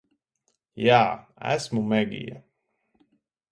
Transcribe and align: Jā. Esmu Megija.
Jā. 0.85 1.01
Esmu 1.57 1.85
Megija. 1.93 2.43